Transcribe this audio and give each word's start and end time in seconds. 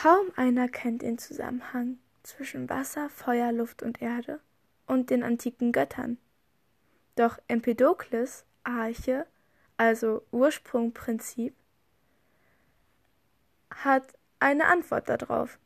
Kaum 0.00 0.30
einer 0.36 0.68
kennt 0.68 1.02
den 1.02 1.18
Zusammenhang 1.18 1.98
zwischen 2.22 2.70
Wasser, 2.70 3.10
Feuer, 3.10 3.50
Luft 3.50 3.82
und 3.82 4.00
Erde 4.00 4.38
und 4.86 5.10
den 5.10 5.24
antiken 5.24 5.72
Göttern. 5.72 6.18
Doch 7.16 7.36
Empedokles 7.48 8.44
Arche, 8.62 9.26
also 9.76 10.24
Ursprungprinzip, 10.30 11.52
hat 13.74 14.06
eine 14.38 14.66
Antwort 14.66 15.08
darauf. 15.08 15.58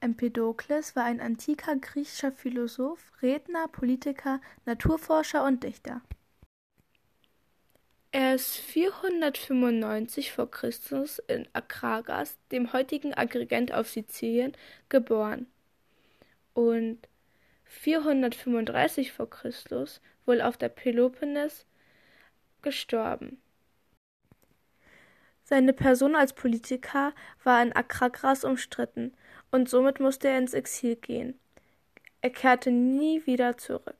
Empedokles 0.00 0.96
war 0.96 1.04
ein 1.04 1.20
antiker 1.20 1.76
griechischer 1.76 2.32
Philosoph, 2.32 3.12
Redner, 3.22 3.68
Politiker, 3.68 4.40
Naturforscher 4.66 5.44
und 5.44 5.62
Dichter. 5.62 6.02
Er 8.12 8.34
ist 8.34 8.56
495 8.56 10.32
v. 10.32 10.46
Chr. 10.46 10.70
in 11.28 11.46
Akragas, 11.52 12.38
dem 12.50 12.72
heutigen 12.72 13.14
Agrigent 13.14 13.72
auf 13.72 13.88
Sizilien, 13.88 14.52
geboren 14.88 15.46
und 16.52 16.98
435 17.66 19.12
v. 19.12 19.26
Chr. 19.26 19.52
wohl 20.26 20.40
auf 20.40 20.56
der 20.56 20.70
Peloponnes 20.70 21.66
gestorben. 22.62 23.40
Seine 25.44 25.72
Person 25.72 26.16
als 26.16 26.32
Politiker 26.32 27.12
war 27.44 27.62
in 27.62 27.72
Akragras 27.72 28.44
umstritten 28.44 29.14
und 29.52 29.68
somit 29.68 30.00
musste 30.00 30.28
er 30.28 30.38
ins 30.38 30.54
Exil 30.54 30.96
gehen. 30.96 31.38
Er 32.22 32.30
kehrte 32.30 32.72
nie 32.72 33.24
wieder 33.26 33.56
zurück. 33.56 33.99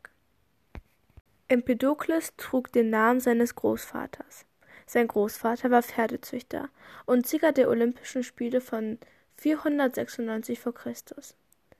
Empedokles 1.51 2.37
trug 2.37 2.71
den 2.71 2.91
Namen 2.91 3.19
seines 3.19 3.57
Großvaters. 3.57 4.47
Sein 4.87 5.09
Großvater 5.09 5.73
war 5.73 5.83
Pferdezüchter 5.83 6.69
und 7.07 7.27
Sieger 7.27 7.51
der 7.51 7.69
Olympischen 7.69 8.23
Spiele 8.23 8.61
von 8.61 8.98
496 9.34 10.61
v. 10.61 10.70
Chr. 10.70 10.92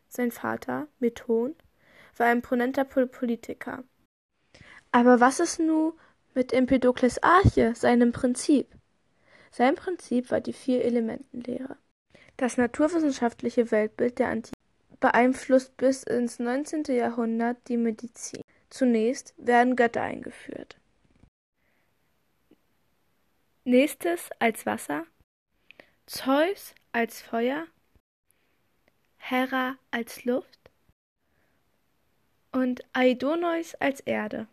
Sein 0.09 0.33
Vater, 0.33 0.89
Methon, 0.99 1.55
war 2.17 2.27
ein 2.27 2.43
prominenter 2.43 2.85
Politiker. 2.85 3.85
Aber 4.91 5.21
was 5.21 5.39
ist 5.39 5.61
nun 5.61 5.93
mit 6.35 6.53
Empedokles 6.53 7.23
Arche, 7.23 7.77
seinem 7.77 8.11
Prinzip? 8.11 8.67
Sein 9.53 9.77
Prinzip 9.77 10.33
war 10.33 10.41
die 10.41 10.53
Vier-Elementen-Lehre. 10.53 11.77
Das 12.37 12.57
naturwissenschaftliche 12.57 13.71
Weltbild 13.71 14.19
der 14.19 14.31
Antike 14.31 14.57
beeinflusst 14.99 15.77
bis 15.77 16.03
ins 16.03 16.41
19. 16.41 16.83
Jahrhundert 16.89 17.57
die 17.69 17.77
Medizin. 17.77 18.43
Zunächst 18.71 19.35
werden 19.37 19.77
Götter 19.77 20.03
eingeführt. 20.03 20.79
Nächstes 23.65 24.31
als 24.39 24.65
Wasser, 24.65 25.07
Zeus 26.07 26.75
als 26.93 27.21
Feuer, 27.21 27.67
Hera 29.19 29.77
als 29.91 30.25
Luft 30.25 30.71
und 32.53 32.83
Aidoneus 32.93 33.75
als 33.75 34.01
Erde. 34.01 34.49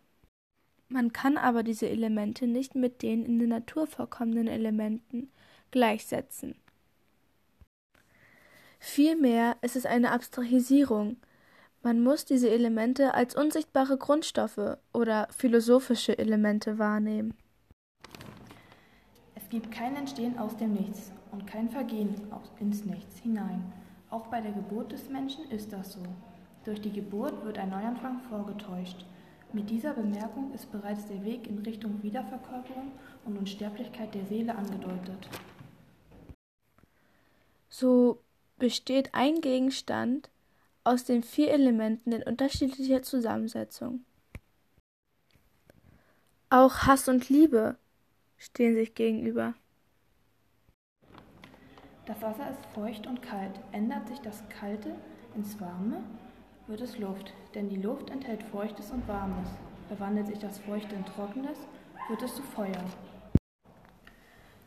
Man 0.88 1.12
kann 1.12 1.36
aber 1.36 1.62
diese 1.62 1.88
Elemente 1.88 2.46
nicht 2.46 2.74
mit 2.74 3.02
den 3.02 3.24
in 3.24 3.38
der 3.38 3.48
Natur 3.48 3.86
vorkommenden 3.86 4.48
Elementen 4.48 5.30
gleichsetzen. 5.70 6.54
Vielmehr 8.78 9.56
ist 9.60 9.76
es 9.76 9.86
eine 9.86 10.12
Abstrahisierung, 10.12 11.16
man 11.88 12.02
muss 12.02 12.26
diese 12.26 12.50
Elemente 12.50 13.14
als 13.14 13.34
unsichtbare 13.34 13.96
Grundstoffe 13.96 14.76
oder 14.92 15.26
philosophische 15.30 16.18
Elemente 16.18 16.78
wahrnehmen. 16.78 17.32
Es 19.34 19.48
gibt 19.48 19.70
kein 19.70 19.96
Entstehen 19.96 20.38
aus 20.38 20.54
dem 20.58 20.74
Nichts 20.74 21.12
und 21.32 21.46
kein 21.46 21.70
Vergehen 21.70 22.14
ins 22.60 22.84
Nichts 22.84 23.20
hinein. 23.20 23.72
Auch 24.10 24.26
bei 24.26 24.42
der 24.42 24.52
Geburt 24.52 24.92
des 24.92 25.08
Menschen 25.08 25.50
ist 25.50 25.72
das 25.72 25.94
so. 25.94 26.02
Durch 26.66 26.78
die 26.82 26.92
Geburt 26.92 27.42
wird 27.46 27.56
ein 27.56 27.70
Neuanfang 27.70 28.20
vorgetäuscht. 28.28 29.06
Mit 29.54 29.70
dieser 29.70 29.94
Bemerkung 29.94 30.52
ist 30.52 30.70
bereits 30.70 31.06
der 31.06 31.24
Weg 31.24 31.46
in 31.48 31.60
Richtung 31.60 32.02
Wiederverkörperung 32.02 32.92
und 33.24 33.38
Unsterblichkeit 33.38 34.14
der 34.14 34.26
Seele 34.26 34.54
angedeutet. 34.54 35.26
So 37.70 38.20
besteht 38.58 39.14
ein 39.14 39.40
Gegenstand 39.40 40.28
aus 40.88 41.04
den 41.04 41.22
vier 41.22 41.52
Elementen 41.52 42.12
in 42.12 42.22
unterschiedlicher 42.22 43.02
Zusammensetzung. 43.02 44.04
Auch 46.48 46.86
Hass 46.86 47.08
und 47.08 47.28
Liebe 47.28 47.76
stehen 48.38 48.74
sich 48.74 48.94
gegenüber. 48.94 49.52
Das 52.06 52.22
Wasser 52.22 52.50
ist 52.50 52.64
feucht 52.74 53.06
und 53.06 53.20
kalt. 53.20 53.60
Ändert 53.72 54.08
sich 54.08 54.18
das 54.20 54.42
Kalte 54.48 54.94
ins 55.34 55.60
Warme, 55.60 56.02
wird 56.66 56.80
es 56.80 56.98
Luft, 56.98 57.34
denn 57.54 57.68
die 57.68 57.76
Luft 57.76 58.08
enthält 58.08 58.42
Feuchtes 58.44 58.90
und 58.90 59.06
Warmes. 59.06 59.50
Verwandelt 59.88 60.28
sich 60.28 60.38
das 60.38 60.58
Feuchte 60.58 60.94
in 60.94 61.04
Trockenes, 61.04 61.58
wird 62.08 62.22
es 62.22 62.34
zu 62.34 62.42
Feuer. 62.42 62.84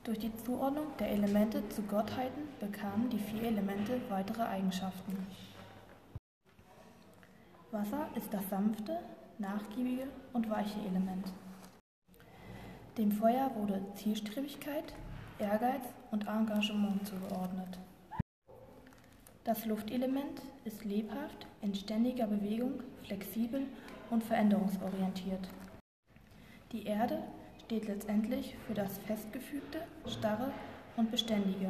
Durch 0.03 0.19
die 0.19 0.35
Zuordnung 0.35 0.85
der 0.99 1.09
Elemente 1.09 1.67
zu 1.69 1.81
Gottheiten 1.81 2.43
bekamen 2.59 3.09
die 3.09 3.19
vier 3.19 3.43
Elemente 3.43 3.99
weitere 4.09 4.43
Eigenschaften. 4.43 5.17
Wasser 7.71 8.09
ist 8.15 8.33
das 8.33 8.49
sanfte, 8.49 8.99
nachgiebige 9.37 10.07
und 10.33 10.49
weiche 10.49 10.79
Element. 10.81 11.31
Dem 12.97 13.11
Feuer 13.11 13.49
wurde 13.55 13.81
Zielstrebigkeit, 13.95 14.93
Ehrgeiz 15.39 15.85
und 16.11 16.27
Engagement 16.27 17.07
zugeordnet. 17.07 17.79
Das 19.45 19.65
Luftelement 19.65 20.41
ist 20.65 20.83
lebhaft, 20.83 21.47
in 21.61 21.73
ständiger 21.73 22.27
Bewegung, 22.27 22.83
flexibel 23.03 23.65
und 24.09 24.23
veränderungsorientiert. 24.23 25.47
Die 26.73 26.83
Erde 26.83 27.23
steht 27.65 27.87
letztendlich 27.87 28.55
für 28.67 28.73
das 28.73 28.97
Festgefügte, 28.99 29.79
Starre 30.07 30.51
und 30.97 31.09
Beständige. 31.09 31.69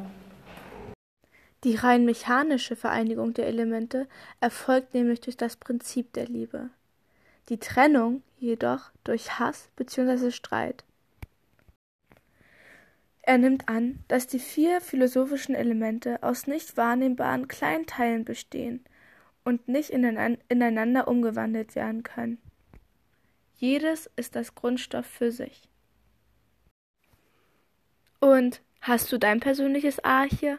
Die 1.64 1.76
rein 1.76 2.04
mechanische 2.04 2.74
Vereinigung 2.74 3.34
der 3.34 3.46
Elemente 3.46 4.08
erfolgt 4.40 4.94
nämlich 4.94 5.20
durch 5.20 5.36
das 5.36 5.56
Prinzip 5.56 6.12
der 6.12 6.26
Liebe, 6.26 6.70
die 7.48 7.58
Trennung 7.58 8.22
jedoch 8.38 8.90
durch 9.04 9.38
Hass 9.38 9.68
bzw. 9.76 10.32
Streit. 10.32 10.84
Er 13.22 13.38
nimmt 13.38 13.68
an, 13.68 14.00
dass 14.08 14.26
die 14.26 14.40
vier 14.40 14.80
philosophischen 14.80 15.54
Elemente 15.54 16.20
aus 16.24 16.48
nicht 16.48 16.76
wahrnehmbaren 16.76 17.46
kleinen 17.46 17.86
Teilen 17.86 18.24
bestehen 18.24 18.84
und 19.44 19.68
nicht 19.68 19.90
ineinander 19.90 21.06
umgewandelt 21.06 21.76
werden 21.76 22.02
können. 22.02 22.38
Jedes 23.54 24.10
ist 24.16 24.34
das 24.34 24.56
Grundstoff 24.56 25.06
für 25.06 25.30
sich. 25.30 25.68
Und 28.18 28.60
hast 28.80 29.12
du 29.12 29.18
dein 29.18 29.38
persönliches 29.38 30.02
Arche? 30.02 30.58